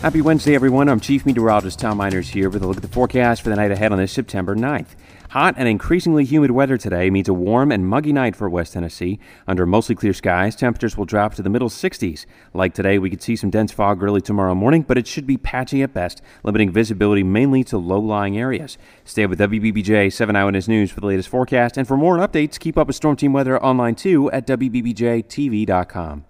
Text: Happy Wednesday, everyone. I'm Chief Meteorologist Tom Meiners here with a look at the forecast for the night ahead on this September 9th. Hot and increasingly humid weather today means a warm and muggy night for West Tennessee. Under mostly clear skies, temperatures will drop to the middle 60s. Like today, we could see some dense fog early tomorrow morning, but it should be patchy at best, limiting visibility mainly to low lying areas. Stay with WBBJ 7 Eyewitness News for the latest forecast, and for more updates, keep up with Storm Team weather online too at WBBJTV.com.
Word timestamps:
Happy 0.00 0.20
Wednesday, 0.20 0.54
everyone. 0.54 0.88
I'm 0.88 1.00
Chief 1.00 1.26
Meteorologist 1.26 1.80
Tom 1.80 1.98
Meiners 1.98 2.28
here 2.28 2.48
with 2.48 2.62
a 2.62 2.66
look 2.68 2.76
at 2.76 2.82
the 2.84 2.88
forecast 2.88 3.42
for 3.42 3.48
the 3.48 3.56
night 3.56 3.72
ahead 3.72 3.90
on 3.90 3.98
this 3.98 4.12
September 4.12 4.54
9th. 4.54 4.94
Hot 5.30 5.56
and 5.58 5.66
increasingly 5.66 6.24
humid 6.24 6.52
weather 6.52 6.78
today 6.78 7.10
means 7.10 7.28
a 7.28 7.34
warm 7.34 7.72
and 7.72 7.84
muggy 7.84 8.12
night 8.12 8.36
for 8.36 8.48
West 8.48 8.74
Tennessee. 8.74 9.18
Under 9.48 9.66
mostly 9.66 9.96
clear 9.96 10.12
skies, 10.12 10.54
temperatures 10.54 10.96
will 10.96 11.04
drop 11.04 11.34
to 11.34 11.42
the 11.42 11.50
middle 11.50 11.68
60s. 11.68 12.26
Like 12.54 12.74
today, 12.74 13.00
we 13.00 13.10
could 13.10 13.22
see 13.22 13.34
some 13.34 13.50
dense 13.50 13.72
fog 13.72 14.00
early 14.00 14.20
tomorrow 14.20 14.54
morning, 14.54 14.82
but 14.82 14.98
it 14.98 15.08
should 15.08 15.26
be 15.26 15.36
patchy 15.36 15.82
at 15.82 15.92
best, 15.92 16.22
limiting 16.44 16.70
visibility 16.70 17.24
mainly 17.24 17.64
to 17.64 17.76
low 17.76 17.98
lying 17.98 18.38
areas. 18.38 18.78
Stay 19.04 19.26
with 19.26 19.40
WBBJ 19.40 20.12
7 20.12 20.36
Eyewitness 20.36 20.68
News 20.68 20.92
for 20.92 21.00
the 21.00 21.08
latest 21.08 21.28
forecast, 21.28 21.76
and 21.76 21.88
for 21.88 21.96
more 21.96 22.18
updates, 22.18 22.56
keep 22.56 22.78
up 22.78 22.86
with 22.86 22.94
Storm 22.94 23.16
Team 23.16 23.32
weather 23.32 23.60
online 23.60 23.96
too 23.96 24.30
at 24.30 24.46
WBBJTV.com. 24.46 26.24